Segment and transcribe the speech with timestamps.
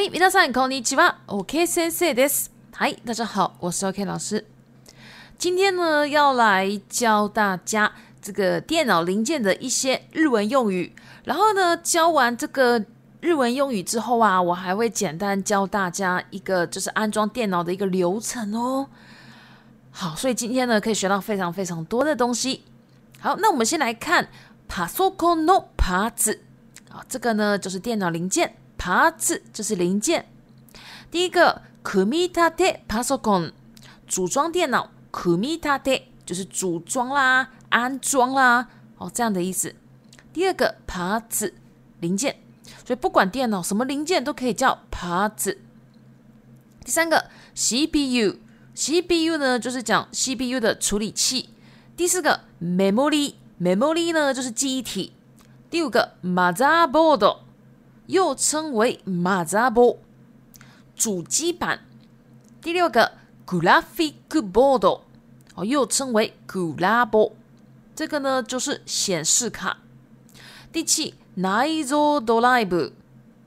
[0.00, 1.18] 嗨，皆さんこんにちは。
[1.28, 2.50] OK 先生です。
[2.72, 4.44] 嗨，大家好，我是 OK 老师。
[5.38, 10.92] 今天呢，要来教大家这个电脑零件的一些日文用语。
[11.24, 12.84] 然后呢，教完这个
[13.20, 18.88] 日文用语之后啊，我还会简单教大家一个就是安装电脑的一个流程哦。
[19.92, 22.64] 好，所以今天呢，可以学到非常非常多的东西。
[23.20, 24.28] 好，那我们先来看
[24.68, 26.40] パソコンのパーツ。
[26.90, 28.54] 啊，这个呢就是电脑零件。
[28.81, 30.25] parts 就是零件。
[31.11, 33.51] 第一个，computer パソコン
[34.07, 39.75] 组装电脑，computer 就是组装啦、安装啦，哦，这样的意思。
[40.33, 41.53] 第二个，parts
[41.99, 42.37] 零件，
[42.83, 45.57] 所以不管电脑什么零件都可以叫 parts。
[46.83, 51.49] 第三个，CPU，CPU 呢就是讲 CPU 的处理器。
[51.95, 55.13] 第四个，memory，memory 呢就是记忆体。
[55.69, 57.37] 第五个，motherboard。
[58.07, 59.97] 又称为 motherboard
[60.95, 61.81] 主机板。
[62.61, 63.13] 第六个
[63.45, 65.01] graphic board
[65.55, 67.31] 哦，又称为 graphic，
[67.95, 69.77] 这个呢就是显示卡。
[70.71, 72.91] 第七，NIO drive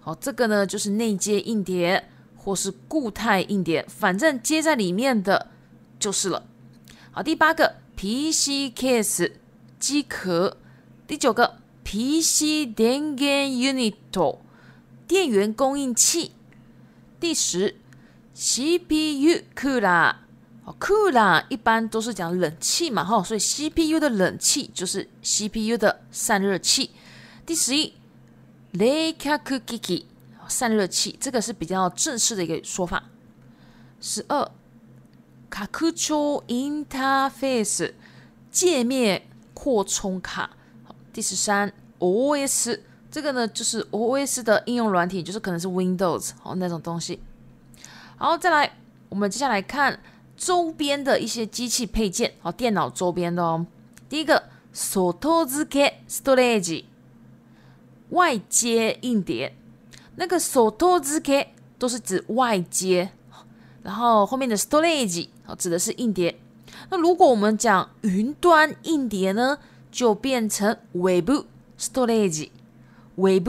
[0.00, 5.48] 好，这个呢就是内接硬碟或是固态硬碟，反正接在里面的
[5.98, 6.44] 就是了。
[7.10, 9.32] 好，第八个 PC case
[9.78, 10.56] 机壳。
[11.06, 14.38] 第九个 PC 电源 unit。
[15.06, 16.32] 电源供应器。
[17.18, 17.76] 第十
[18.34, 20.14] ，CPU cooler。
[20.64, 26.90] 哦，cooler 一般都是讲冷气嘛，哈，所以 CPU 的冷气就是 CPU 的散热器。
[27.44, 27.94] 第十一
[28.72, 30.06] l e k a k u k i k i
[30.48, 33.04] 散热器，这个是比较正式的一个说法。
[34.00, 34.48] 十二
[35.48, 37.94] k a k u c h o interface
[38.52, 40.56] 界面扩充卡。
[41.12, 42.80] 第十三，OS。
[43.10, 47.20] 这个呢，就是 OS 的应用软体，就是可能是 Windows 哦那种东西。
[48.16, 48.72] 好，再来，
[49.08, 49.98] 我们接下来看
[50.36, 53.66] 周边的一些机器配件哦，电脑周边的哦。
[54.08, 56.84] 第一个，外付け storage
[58.10, 59.56] 外接硬碟，
[60.14, 61.48] 那个外付け
[61.80, 63.10] 都是指外接，
[63.82, 66.38] 然后后面的 storage 哦指的是硬碟。
[66.90, 69.58] 那如果我们讲云端硬碟呢，
[69.90, 71.30] 就变成 web
[71.78, 72.50] storage。
[73.16, 73.48] Web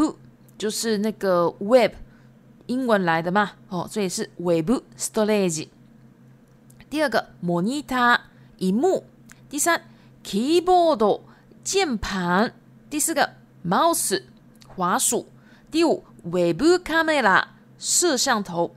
[0.57, 1.93] 就是那个 Web
[2.67, 5.69] 英文来的嘛，哦，所以是 Web Storage。
[6.89, 8.19] 第二个，Monitor
[8.57, 9.05] 荧幕。
[9.49, 9.81] 第三
[10.23, 11.21] ，Keyboard
[11.63, 12.53] 键盘。
[12.89, 13.35] 第四个
[13.65, 14.23] ，Mouse
[14.67, 15.27] 滑鼠。
[15.69, 17.45] 第五，Web Camera
[17.77, 18.75] 摄像头。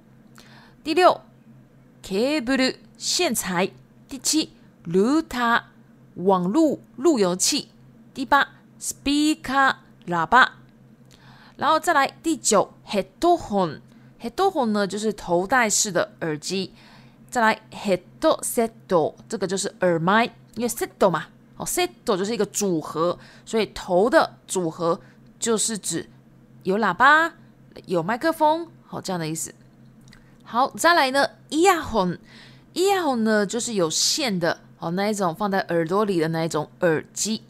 [0.83, 1.21] 第六
[2.05, 3.71] ，Cable 线材。
[4.09, 4.53] 第七
[4.87, 5.63] ，Router
[6.15, 7.69] 网路路由器。
[8.13, 8.49] 第八
[8.81, 9.77] ，Speaker
[10.07, 10.57] 喇叭。
[11.57, 16.73] 然后再来第九，headphone，headphone 呢就是头戴式的耳机。
[17.31, 18.71] 再来 headset，
[19.29, 21.27] 这个就是耳麦，因为 set 嘛，
[21.57, 25.01] 哦 set 就是一个组合，所以头的组合
[25.41, 26.09] 就是指
[26.63, 27.35] 有喇叭、
[27.87, 29.53] 有麦克风，好这样的意思。
[30.45, 37.43] 好，再来呢，earphone，earphone 呢就是有线的，哦那一种放在耳朵里的那一种耳机。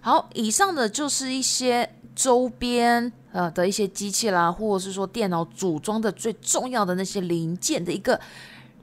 [0.00, 1.94] 好，以上的就是一些。
[2.14, 8.20] 周边呃的一些机器啦，或者是说电脑组装的最重要的那些零件的一个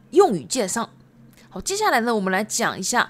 [0.09, 0.89] 用语介绍。
[1.47, 3.07] 好，接下来呢，我们来讲一下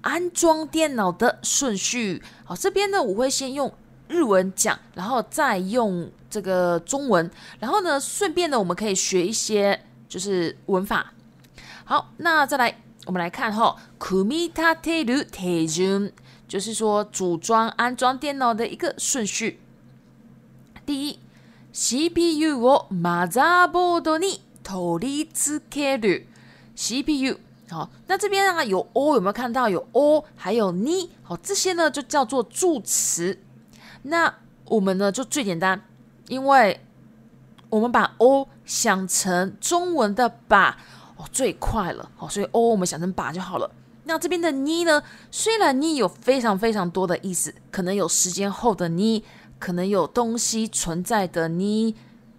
[0.00, 2.22] 安装电脑的顺序。
[2.42, 3.70] 好，这边呢我会先用
[4.08, 11.12] 日文讲，然后再用这个中文，然后呢顺便呢我们可以学一些就是文法。
[11.84, 16.11] 好，那再来我们来看哈，組み立てる手順。
[16.47, 19.59] 就是说，组装、安装电脑的一个顺序。
[20.85, 21.19] 第一，
[21.73, 26.25] CPU をマザーボードに取り付ける。
[26.75, 33.39] CPU 好，那这边啊有 O 有没有看到有 O，还有你好，这些呢就叫做助词。
[34.03, 34.35] 那
[34.65, 35.83] 我们呢就最简单，
[36.27, 36.85] 因为
[37.69, 40.77] 我们把 O 想成中文的把
[41.20, 43.70] 哦最快了，好，所以 O 我们想成把就好了。
[44.04, 45.02] 那这边的你呢？
[45.30, 49.22] 虽然你有非常非常多的意思，可能有时间后的你，
[49.58, 51.94] 可能有东西存在的你，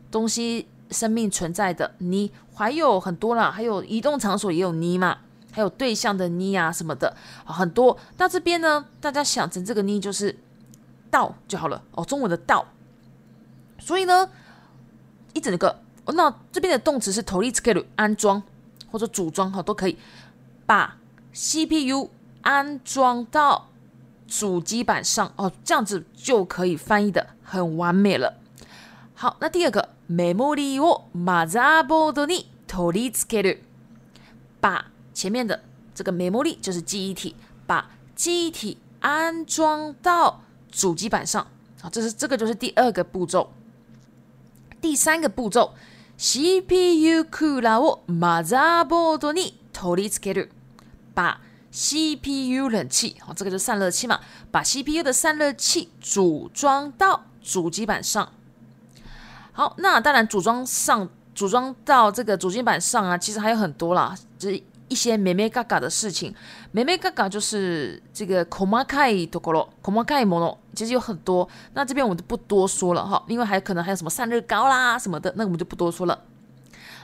[0.10, 5.20] 东西生命存在的你，还有很多啦，还有移动场所也有你嘛，
[5.52, 7.96] 还有对象的你啊什么的，很多。
[8.18, 10.36] 那这边呢，大家想成这个你就是
[11.12, 12.66] 到就好了哦，中文的到。
[13.80, 14.30] 所以呢，
[15.34, 18.42] 一整个，那这边的动词是 t 立 l i 安装
[18.91, 19.97] 或者组装哈都可以，
[20.67, 20.99] 把。
[21.39, 22.09] CPU
[22.41, 23.69] 安装到
[24.27, 28.39] 主机板上哦，这样子就可以翻译的很完美了。
[29.15, 33.59] 好，那第二个 メモリをマザーボードに取り付ける。
[34.63, 35.63] 把前面的
[35.95, 37.37] 这个 memory 就是记忆体，
[37.67, 40.41] 把记忆体安装到
[40.71, 41.47] 主机板上。
[41.83, 43.53] 好，这是这个就是第二个步骤。
[44.81, 45.75] 第三个步骤
[46.21, 50.51] ，CPU クーラーをマザーボードに取り付ける。
[51.15, 51.41] 把
[51.73, 54.21] CPU 冷气，好，这个就是散热器嘛，
[54.51, 58.33] 把 CPU 的散热器组装到主机板上。
[59.53, 66.35] 好，那当然组装上组装到这个主机板上啊，其实还有很多啦，就是 一些美美嘎嘎的事情。
[66.73, 71.49] 美美嘎嘎就是这个 komakai tokoro komakai mono，其实有很多。
[71.75, 76.23] 那这边我们就不多说了哈，因为还可能还有什么散热膏啦什么的，那我们就不多说了。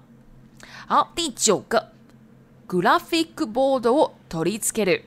[0.88, 1.92] 好，第九个，
[2.68, 5.02] Graphic Board を取り付ける。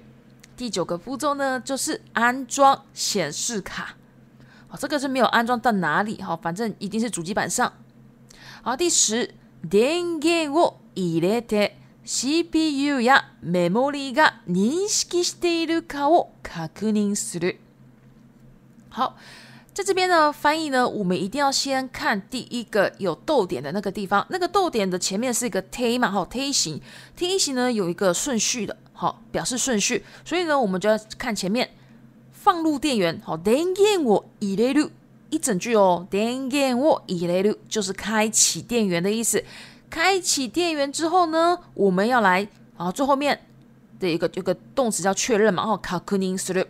[0.57, 3.95] 第九个步骤呢，就是安装显示卡。
[4.69, 7.73] 好，这个是没有安装到哪里哈，反正一定是主机板上。
[8.63, 9.35] 好，第十，
[9.71, 11.73] 電源を入れて
[12.04, 17.58] CPU やメモリが認識しているかを確認する。
[18.90, 19.16] 好，
[19.74, 26.82] 在这边呢，翻译呢，我们一定要先看第一个有逗点的那个地方，那个逗点的前面是一个梯嘛，哈，梯形，
[27.16, 31.70] 梯形呢有一个顺序的，好，表示顺序，所以呢，我们就要看前面。
[32.34, 34.90] 放入电源，好，電源を入れる
[35.30, 39.44] 一整句哦，電源を入れる就是开启电源的意思。
[39.92, 43.46] 开启电源之后呢，我们要来，啊，最后面
[44.00, 46.66] 的一个有个动词叫确认嘛，哦，確認する。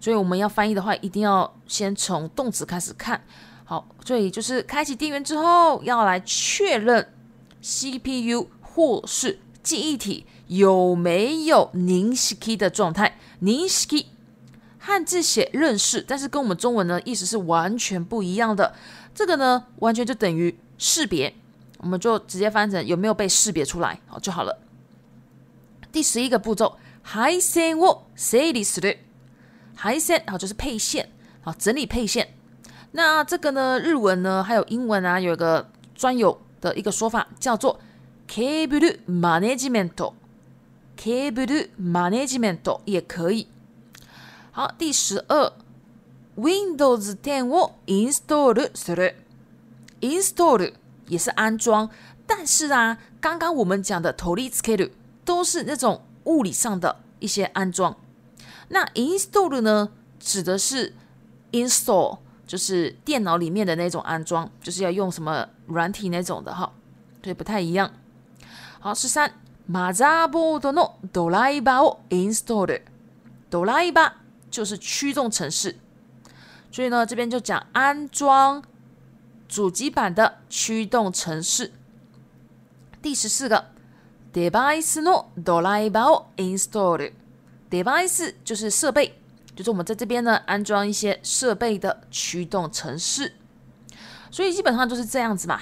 [0.00, 3.22] 所以我们要翻译的话，一定要先从动词开始看。
[3.64, 7.12] 好，所以就是开启电源之后，要来确认
[7.60, 14.06] CPU 或是记忆体有没有凝式 key 的状态，凝式 key。
[14.78, 18.74] 汉字写认识，但是跟我们中文呢意思是完全不一样的。
[19.14, 21.34] 这个呢，完全就等于识别，
[21.77, 24.57] 我们就直接翻成有没有被识别出来，好就好了。
[25.91, 28.97] 第十一个步骤，配線を整理する。
[29.75, 31.09] 配線好就是配线，
[31.41, 32.29] 好整理配线。
[32.91, 37.79] 那这个呢，日文呢还有英文啊，有一个专有的一个说法叫做
[38.27, 40.13] ケーブルマネジメント。
[40.95, 43.47] ケーブルマネジメント也可以。
[44.51, 45.51] 好，第十二，
[46.37, 49.15] Windows 10を install する。
[50.01, 50.73] install
[51.08, 51.90] 也是安装，
[52.26, 54.90] 但是啊，刚刚我们讲的 toli s k e d u
[55.24, 57.96] 都是那种物理上的一些安装。
[58.68, 60.94] 那 install 呢，指的是
[61.52, 66.72] install，就是电脑里面的那种安装，就是要用什么软体那种的哈，
[67.20, 67.90] 对，不太一样。
[68.80, 69.32] 好，十三
[69.70, 72.80] motherboard のドライバを install。
[73.50, 74.12] ドライバ
[74.50, 75.76] 就是驱动程式，
[76.70, 78.62] 所以呢，这边就讲安装。
[79.47, 81.71] 主机板的驱动程式。
[83.01, 83.65] 第十四个
[84.33, 89.13] device のドライバーを install。device 就是设备，
[89.55, 93.33] 就是我们在这边呢安装一些设备的驱动程式。
[94.31, 95.59] 所以基本上就是这样子嘛。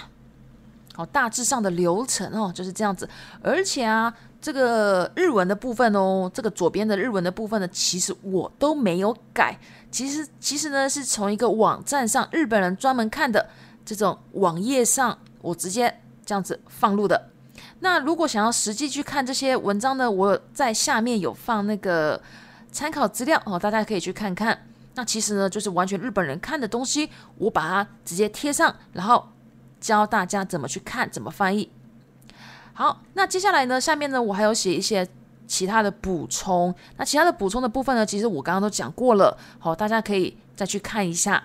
[0.93, 3.09] 好，大致上的流程哦就是这样子。
[3.41, 9.57] 而且啊，这个日文的部分哦，这个左边的日文的部分呢，其实我都没有改。
[9.89, 13.50] 其实其实呢，是从一个网站上日本人专门看的
[13.86, 17.30] 这种网页上，我直接这样子放入的。
[17.80, 22.20] 那如果想要实际去看这些文章呢，我在下面有放那个
[22.72, 24.66] 参考资料哦，大家可以去看看。
[24.94, 29.28] 那其实呢，就是完全日本人看的东西，我把它直接贴上，然后
[29.80, 31.70] 教大家怎么去看，怎么翻译。
[32.72, 35.06] 好，那接下来呢，下面呢，我还有写一些
[35.46, 36.74] 其他的补充。
[36.96, 41.44] 那其他的补充的部分呢，其实我刚刚都讲过了，好，大家可以再去看一下。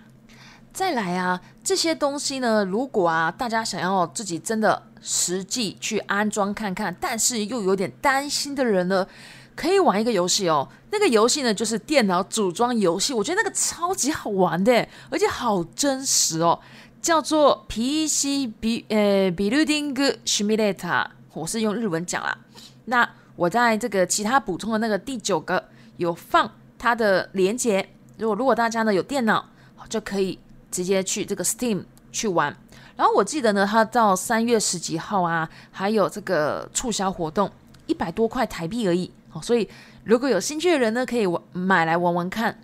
[0.73, 9.05] 再来啊，这些东西呢，如果啊，大家想要自己真的实际去安装看看，但是又有点担心的人呢，
[9.53, 10.67] 可以玩一个游戏哦。
[10.89, 16.57] 那个游戏呢，就是电脑组装游戏，我觉得那个超级好玩的，而且好真实哦，
[17.01, 19.93] 叫做 PC B 呃 Building
[20.25, 22.37] Simulator，我是用日文讲啦。
[22.85, 25.65] 那我在这个其他补充的那个第九个
[25.97, 29.45] 有放它的连接，如果如果大家呢有电脑，
[29.89, 30.39] 就可以。
[30.70, 32.56] 直接去这个 Steam 去玩，
[32.96, 37.50] 然后我记得呢，它到三月十几号啊，还有这个促销活动，
[37.86, 39.40] 一百多块台币而已哦。
[39.40, 39.68] 所以
[40.04, 42.60] 如果有兴趣的人呢，可以玩买来玩玩看。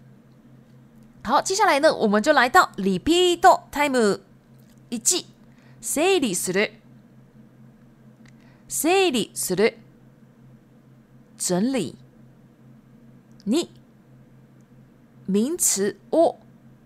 [1.24, 4.18] 好，接下来呢，我们就来到 Repeat Time
[4.88, 5.26] 一季，
[5.80, 6.70] 整理する，
[8.68, 9.74] 整理する，
[11.38, 11.94] 整理。
[13.44, 13.70] 你
[15.26, 16.36] 名词哦，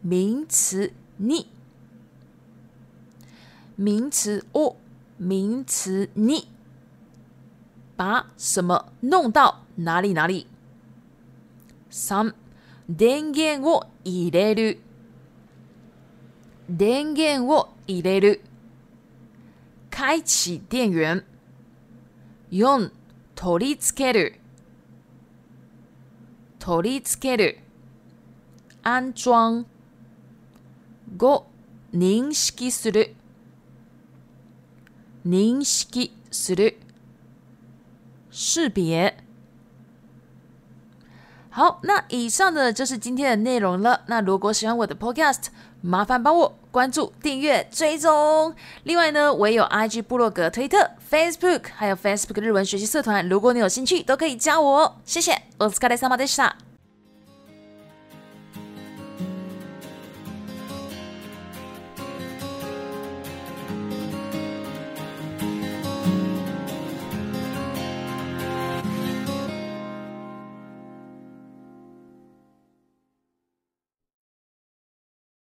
[0.03, 0.93] 名词。
[1.21, 1.49] 你
[3.77, 4.77] 名词哦，
[5.19, 6.49] 名词你
[7.97, 10.47] 把什么弄到哪里哪里？
[11.91, 12.35] 三
[12.89, 14.79] 電源を入れる，
[16.71, 18.41] 電源を入れる，
[19.91, 21.25] 开启电源。
[22.51, 22.93] 四
[23.35, 24.41] 取り付ける，
[26.61, 27.59] 取り付ける，
[28.83, 29.65] 安装。
[31.19, 31.45] 五、
[31.93, 33.15] 認識する。
[35.25, 36.75] 認識する。
[38.31, 39.15] 識別。
[41.51, 44.03] 好，那以上呢就是今天的内容了。
[44.09, 45.47] 那如果喜欢我的 Podcast，
[45.81, 48.55] 麻烦帮我关注、订阅、追踪。
[48.83, 53.27] 另外呢，我也有 IG、部落格、推特、Facebook，还有 Facebook 日文学习社团。
[53.27, 55.01] 如果你有兴趣，都可以加我。
[55.07, 56.55] 谢谢，我是卡雷萨马德莎。